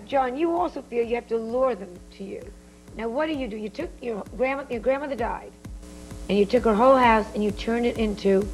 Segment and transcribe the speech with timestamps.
[0.00, 2.40] Now, John, you also feel you have to lure them to you.
[2.96, 3.56] Now, what do you do?
[3.56, 5.52] You took your grandma, your grandmother died,
[6.28, 8.48] and you took her whole house and you turned it into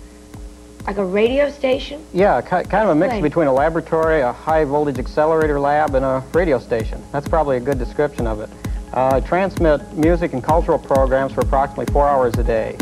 [0.86, 2.04] like a radio station.
[2.12, 6.24] Yeah, kind of a mix between a laboratory, a high voltage accelerator lab, and a
[6.32, 7.00] radio station.
[7.12, 8.50] That's probably a good description of it.
[8.92, 12.76] Uh, I transmit music and cultural programs for approximately four hours a day.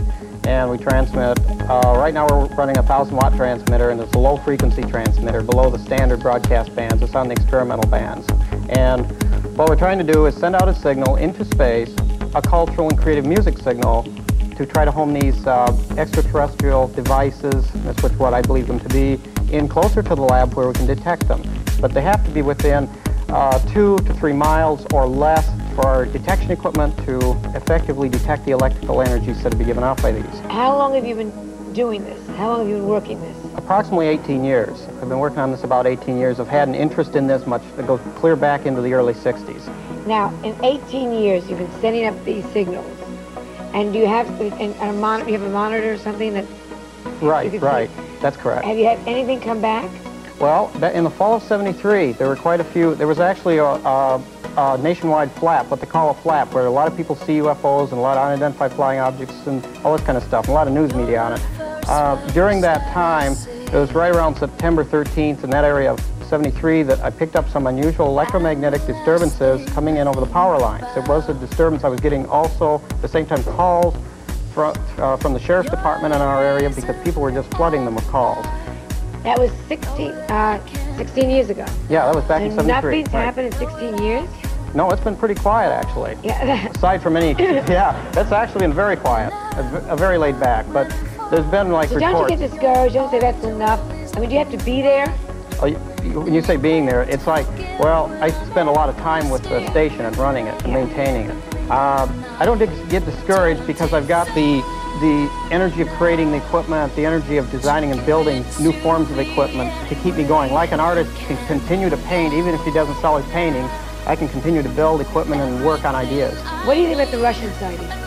[0.44, 1.38] And we transmit,
[1.70, 5.42] uh, right now we're running a 1,000 watt transmitter, and it's a low frequency transmitter
[5.42, 7.02] below the standard broadcast bands.
[7.02, 8.26] It's on the experimental bands.
[8.70, 9.06] And
[9.56, 11.94] what we're trying to do is send out a signal into space,
[12.34, 14.04] a cultural and creative music signal,
[14.56, 19.20] to try to home these uh, extraterrestrial devices, that's what, I believe them to be,
[19.52, 21.42] in closer to the lab where we can detect them.
[21.80, 22.88] But they have to be within
[23.28, 28.52] uh, two to three miles or less for our detection equipment to effectively detect the
[28.52, 30.38] electrical energies that have been given off by these.
[30.50, 32.26] How long have you been doing this?
[32.36, 33.43] How long have you been working this?
[33.64, 34.86] Approximately 18 years.
[35.00, 36.38] I've been working on this about 18 years.
[36.38, 40.06] I've had an interest in this much that goes clear back into the early 60s.
[40.06, 42.86] Now, in 18 years, you've been sending up these signals,
[43.72, 45.30] and do you have and, a monitor?
[45.30, 46.44] You have a monitor or something that
[47.22, 47.90] Right, right.
[48.20, 48.66] That's correct.
[48.66, 49.90] have you had anything come back?
[50.38, 53.64] Well, in the fall of 73, there were quite a few, there was actually a,
[53.64, 54.22] a,
[54.58, 57.90] a nationwide flap, what they call a flap, where a lot of people see UFOs
[57.90, 60.54] and a lot of unidentified flying objects and all this kind of stuff, and a
[60.54, 61.63] lot of news media on it.
[61.88, 63.32] Uh, during that time,
[63.66, 67.48] it was right around September 13th in that area of 73 that I picked up
[67.50, 70.86] some unusual electromagnetic disturbances coming in over the power lines.
[70.94, 71.84] There was a disturbance.
[71.84, 73.94] I was getting also, at the same time, calls
[74.52, 77.94] from, uh, from the sheriff's department in our area because people were just flooding them
[77.94, 78.44] with calls.
[79.22, 81.66] That was 16, uh, 16 years ago.
[81.88, 82.72] Yeah, that was back in 73.
[82.72, 83.24] nothing's right.
[83.24, 84.28] happened in 16 years?
[84.74, 86.16] No, it's been pretty quiet actually.
[86.22, 86.68] Yeah.
[86.74, 89.32] Aside from any, yeah, it's actually been very quiet,
[89.88, 90.66] a very laid back.
[90.72, 90.92] But
[91.34, 92.94] there's been like so don't you get discouraged?
[92.94, 93.80] Don't say that's enough.
[94.16, 95.12] I mean, do you have to be there?
[95.60, 95.78] Oh, you-
[96.20, 97.46] when you say being there, it's like,
[97.80, 100.84] well, I spend a lot of time with the station and running it and Yeah.
[100.84, 101.70] maintaining it.
[101.70, 104.62] Um, I don't get discouraged because I've got the
[105.00, 109.18] the energy of creating the equipment, the energy of designing and building new forms of
[109.18, 110.52] equipment to keep me going.
[110.52, 113.68] Like an artist can continue to paint, even if he doesn't sell his paintings,
[114.06, 116.38] I can continue to build equipment and work on ideas.
[116.64, 118.03] What do you think about the Russian sighting?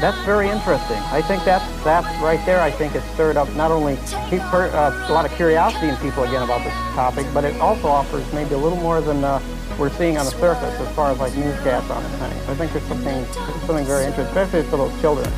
[0.00, 0.98] That's very interesting.
[1.10, 2.60] I think that's that right there.
[2.60, 3.96] I think has stirred up not only
[4.28, 7.58] pe- per- uh, a lot of curiosity in people again about this topic, but it
[7.60, 9.40] also offers maybe a little more than uh,
[9.78, 12.32] we're seeing on the surface as far as like newscasts on this thing.
[12.50, 13.24] I think there's something
[13.66, 15.30] something very interesting, especially for those children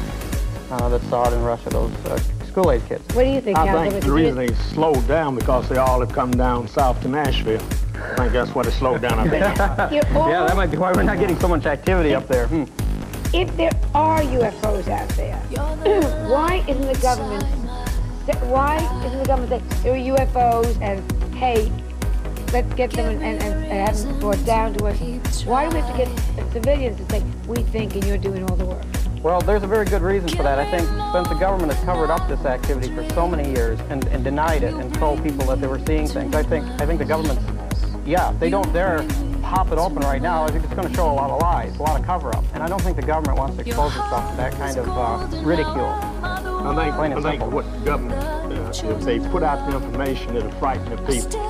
[0.70, 3.02] uh, that saw it in Russia, those uh, school-age kids.
[3.14, 3.90] What do you think, I Councilman?
[3.92, 7.62] think the reason they slowed down because they all have come down south to Nashville.
[7.94, 9.18] I think that's what it slowed down.
[9.18, 9.44] I think.
[9.92, 12.46] Yeah, that might be why we're not getting so much activity up there.
[12.48, 12.64] Hmm.
[13.34, 15.36] If there are UFOs out there,
[16.28, 17.44] why isn't the government
[18.36, 21.72] why isn't the government saying there are UFOs and hey,
[22.52, 25.44] let's get them and, and, and have them brought down to us?
[25.44, 28.56] Why do we have to get civilians to say we think and you're doing all
[28.56, 28.84] the work?
[29.22, 30.58] Well, there's a very good reason for that.
[30.58, 34.06] I think since the government has covered up this activity for so many years and,
[34.08, 36.98] and denied it and told people that they were seeing things, I think I think
[36.98, 37.42] the government's,
[38.06, 38.98] yeah, they don't dare
[39.48, 41.74] pop it open right now, I think it's going to show a lot of lies,
[41.78, 42.44] a lot of cover-up.
[42.52, 45.42] And I don't think the government wants to expose itself to that kind of uh,
[45.42, 45.86] ridicule.
[45.86, 47.50] I think, Plain I and think simple.
[47.50, 51.46] what the government, uh, if they put out the information, it'll frighten the people.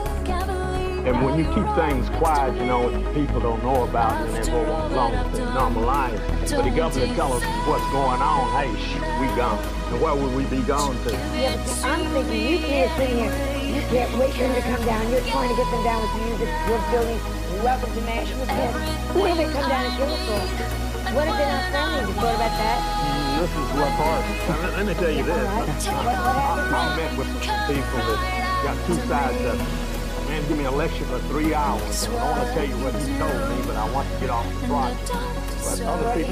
[1.09, 4.51] And when you keep things quiet, you know, people don't know about it and they
[4.51, 6.21] go along with their normal lives.
[6.53, 9.59] But the government tell us what's going on, hey, shh, we gone.
[9.91, 11.13] And where would we be gone to?
[11.13, 15.11] Yeah, I'm thinking you can't sit here, you can't wait for them to come down.
[15.11, 16.49] You're trying to get them down with music.
[16.69, 17.21] You're building
[17.63, 18.47] welcome to Nashville.
[19.15, 20.89] What if they come down and kill us all?
[21.13, 22.01] What if they're not friendly?
[22.09, 22.79] You thought about that?
[23.05, 24.77] Mm, this is what part.
[24.77, 25.89] Let, me tell you this.
[25.89, 30.29] I, met with some people that got two sides of it.
[30.29, 32.09] Man, give me a lecture for three hours.
[32.09, 34.47] I want to tell you what he told me, but I want to get off
[34.61, 35.48] the project.
[35.69, 36.25] But other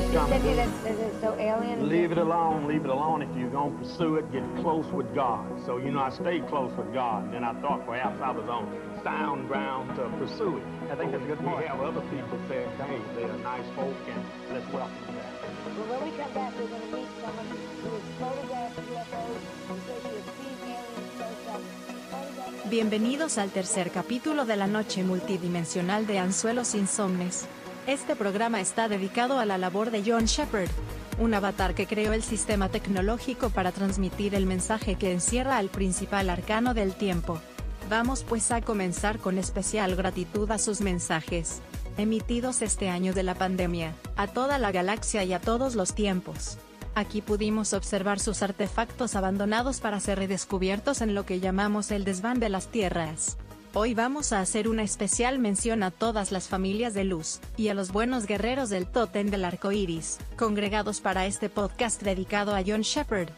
[1.21, 1.37] so.
[1.85, 3.23] Leave it alone, leave it alone.
[3.23, 5.45] If you're going to pursue it, get close with God.
[5.67, 7.25] So, you know, I stayed close with God.
[7.25, 8.67] And then I thought perhaps I was on
[9.05, 10.65] sound ground to pursue it.
[10.91, 11.67] I think that's a good We point.
[11.67, 15.17] have other people saying, hey, they're nice folk, and let's welcome them.
[15.77, 19.79] Well, when we come back, we're going to meet someone who has photographed UFOs and
[19.85, 21.61] says she has seen aliens close up.
[22.11, 27.47] Photographed- Bienvenidos al tercer capítulo de la noche multidimensional de Anzuelos Insomnes.
[27.87, 30.69] Este programa está dedicado a la labor de John Shepard,
[31.21, 36.29] un avatar que creó el sistema tecnológico para transmitir el mensaje que encierra al principal
[36.29, 37.39] arcano del tiempo.
[37.89, 41.61] Vamos pues a comenzar con especial gratitud a sus mensajes,
[41.97, 46.59] emitidos este año de la pandemia, a toda la galaxia y a todos los tiempos.
[46.97, 52.41] Aquí pudimos observar sus artefactos abandonados para ser redescubiertos en lo que llamamos el desván
[52.41, 53.37] de las tierras.
[53.79, 57.75] Hoy vamos a hacer una especial mención a todas las familias de luz, y a
[57.75, 62.81] los buenos guerreros del tótem del arco iris, congregados para este podcast dedicado a John
[62.81, 63.29] Shepard.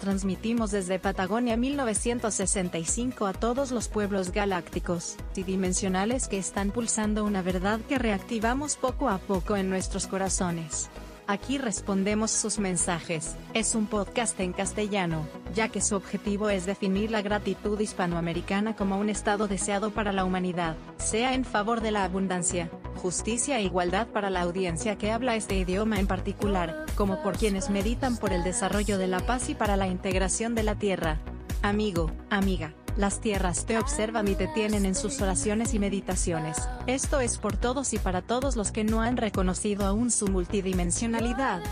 [0.00, 7.42] Transmitimos desde Patagonia 1965 a todos los pueblos galácticos y dimensionales que están pulsando una
[7.42, 10.90] verdad que reactivamos poco a poco en nuestros corazones.
[11.30, 13.36] Aquí respondemos sus mensajes.
[13.52, 18.96] Es un podcast en castellano, ya que su objetivo es definir la gratitud hispanoamericana como
[18.96, 24.06] un estado deseado para la humanidad, sea en favor de la abundancia, justicia e igualdad
[24.06, 28.42] para la audiencia que habla este idioma en particular, como por quienes meditan por el
[28.42, 31.20] desarrollo de la paz y para la integración de la tierra.
[31.60, 36.58] Amigo, amiga, las tierras te observan y te tienen en sus oraciones y meditaciones.
[36.86, 41.62] Esto es por todos y para todos los que no han reconocido aún su multidimensionalidad.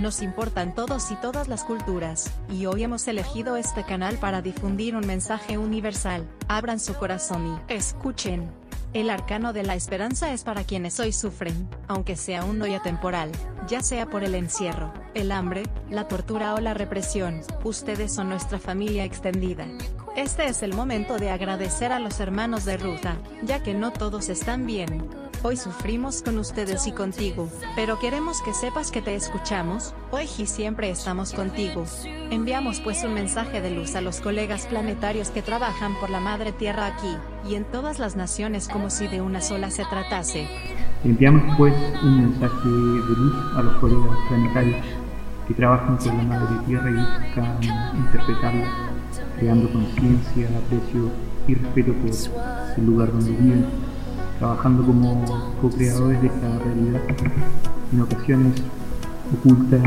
[0.00, 4.96] Nos importan todos y todas las culturas, y hoy hemos elegido este canal para difundir
[4.96, 6.26] un mensaje universal.
[6.48, 8.61] Abran su corazón y escuchen.
[8.94, 13.32] El arcano de la esperanza es para quienes hoy sufren, aunque sea un hoy atemporal,
[13.66, 18.58] ya sea por el encierro, el hambre, la tortura o la represión, ustedes son nuestra
[18.58, 19.66] familia extendida.
[20.14, 24.28] Este es el momento de agradecer a los hermanos de ruta, ya que no todos
[24.28, 25.08] están bien.
[25.44, 30.46] Hoy sufrimos con ustedes y contigo, pero queremos que sepas que te escuchamos, hoy y
[30.46, 31.84] siempre estamos contigo.
[32.30, 36.52] Enviamos pues un mensaje de luz a los colegas planetarios que trabajan por la Madre
[36.52, 37.16] Tierra aquí,
[37.48, 40.46] y en todas las naciones como si de una sola se tratase.
[41.02, 41.74] Enviamos pues
[42.04, 44.86] un mensaje de luz a los colegas planetarios
[45.48, 47.58] que trabajan por la Madre Tierra y buscan
[47.96, 48.92] interpretarla
[49.40, 51.10] creando conciencia, aprecio
[51.48, 52.10] y respeto por
[52.76, 53.91] el lugar donde viven,
[54.38, 55.24] trabajando como
[55.60, 57.00] co-creadores de esta realidad,
[57.92, 58.62] en ocasiones
[59.32, 59.78] oculta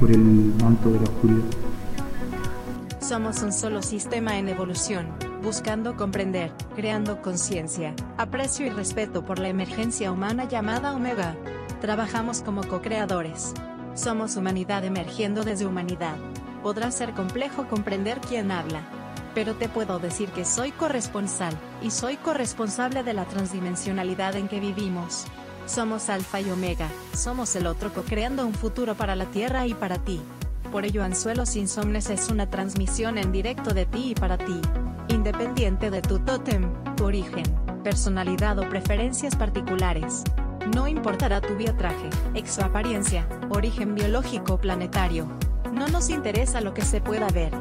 [0.00, 1.44] por el manto de la oscuridad.
[3.00, 5.06] Somos un solo sistema en evolución,
[5.42, 11.36] buscando comprender, creando conciencia, aprecio y respeto por la emergencia humana llamada Omega.
[11.82, 13.52] Trabajamos como co-creadores.
[13.94, 16.16] Somos humanidad emergiendo desde humanidad.
[16.62, 18.80] Podrá ser complejo comprender quién habla,
[19.34, 24.60] pero te puedo decir que soy corresponsal, y soy corresponsable de la transdimensionalidad en que
[24.60, 25.26] vivimos.
[25.66, 29.98] Somos Alfa y Omega, somos el otro co-creando un futuro para la Tierra y para
[29.98, 30.20] ti.
[30.70, 34.60] Por ello Anzuelos Insomnes es una transmisión en directo de ti y para ti.
[35.08, 37.44] Independiente de tu tótem, tu origen,
[37.82, 40.24] personalidad o preferencias particulares.
[40.74, 45.28] No importará tu biotraje, exoapariencia, origen biológico planetario.
[45.74, 47.52] No nos interesa lo que se pueda ver,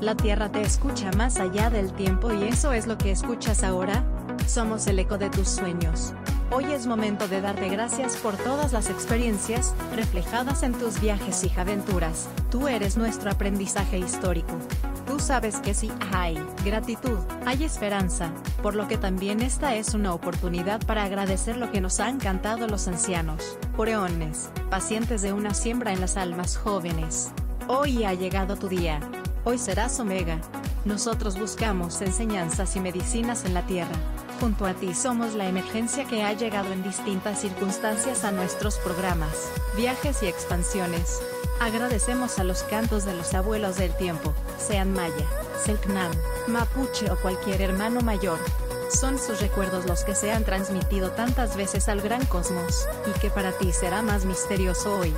[0.00, 4.02] la Tierra te escucha más allá del tiempo y eso es lo que escuchas ahora.
[4.46, 6.14] Somos el eco de tus sueños.
[6.50, 11.52] Hoy es momento de darte gracias por todas las experiencias reflejadas en tus viajes y
[11.60, 12.28] aventuras.
[12.50, 14.58] Tú eres nuestro aprendizaje histórico.
[15.06, 18.32] Tú sabes que si hay gratitud, hay esperanza,
[18.62, 22.66] por lo que también esta es una oportunidad para agradecer lo que nos han cantado
[22.66, 27.30] los ancianos, poreones, pacientes de una siembra en las almas jóvenes.
[27.68, 29.00] Hoy ha llegado tu día.
[29.44, 30.40] Hoy serás Omega.
[30.84, 33.94] Nosotros buscamos enseñanzas y medicinas en la Tierra.
[34.40, 39.50] Junto a ti somos la emergencia que ha llegado en distintas circunstancias a nuestros programas,
[39.76, 41.20] viajes y expansiones.
[41.60, 45.26] Agradecemos a los cantos de los abuelos del tiempo, sean maya,
[45.64, 46.10] selknam,
[46.48, 48.38] mapuche o cualquier hermano mayor.
[48.90, 53.30] Son sus recuerdos los que se han transmitido tantas veces al gran cosmos, y que
[53.30, 55.14] para ti será más misterioso hoy.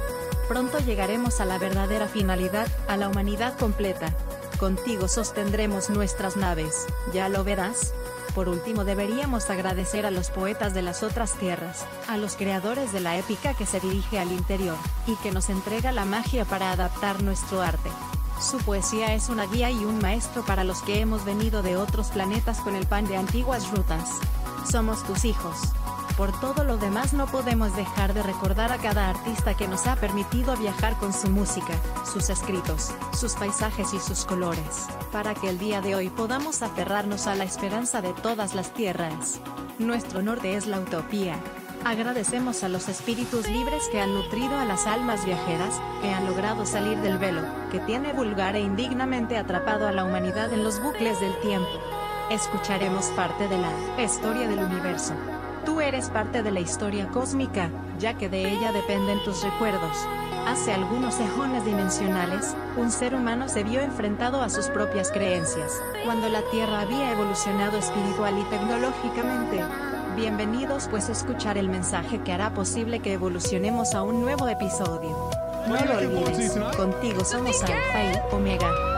[0.49, 4.15] Pronto llegaremos a la verdadera finalidad, a la humanidad completa.
[4.59, 7.93] Contigo sostendremos nuestras naves, ¿ya lo verás?
[8.35, 13.01] Por último deberíamos agradecer a los poetas de las otras tierras, a los creadores de
[13.01, 17.23] la épica que se dirige al interior, y que nos entrega la magia para adaptar
[17.23, 17.91] nuestro arte.
[18.41, 22.09] Su poesía es una guía y un maestro para los que hemos venido de otros
[22.09, 24.09] planetas con el pan de antiguas rutas.
[24.71, 25.59] Somos tus hijos.
[26.17, 29.97] Por todo lo demás no podemos dejar de recordar a cada artista que nos ha
[29.97, 31.73] permitido viajar con su música,
[32.05, 37.27] sus escritos, sus paisajes y sus colores, para que el día de hoy podamos aferrarnos
[37.27, 39.41] a la esperanza de todas las tierras.
[39.79, 41.35] Nuestro norte es la utopía.
[41.85, 46.67] Agradecemos a los espíritus libres que han nutrido a las almas viajeras, que han logrado
[46.67, 51.19] salir del velo, que tiene vulgar e indignamente atrapado a la humanidad en los bucles
[51.21, 51.71] del tiempo.
[52.31, 55.15] Escucharemos parte de la historia del universo.
[55.83, 59.97] Eres parte de la historia cósmica, ya que de ella dependen tus recuerdos.
[60.47, 65.73] Hace algunos ejones dimensionales, un ser humano se vio enfrentado a sus propias creencias,
[66.05, 69.65] cuando la Tierra había evolucionado espiritual y tecnológicamente.
[70.15, 75.31] Bienvenidos pues a escuchar el mensaje que hará posible que evolucionemos a un nuevo episodio.
[75.67, 78.92] No lo olvides, contigo somos Alfa y Omega.